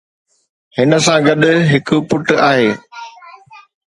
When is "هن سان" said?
0.75-1.19